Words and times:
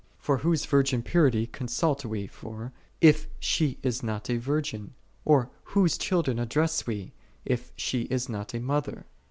For 0.17 0.37
whose 0.37 0.65
virgin 0.65 1.03
purity 1.03 1.45
consult 1.45 2.03
we 2.05 2.25
for, 2.25 2.71
if 3.01 3.27
she 3.39 3.77
is 3.83 4.01
not 4.01 4.31
a 4.31 4.37
virgin? 4.39 4.95
or 5.25 5.51
whose 5.63 5.95
children 5.95 6.39
address 6.39 6.87
we, 6.87 7.13
if 7.45 7.71
she 7.75 8.07
is 8.09 8.27
not 8.27 8.55
a 8.55 8.59
mother? 8.59 9.05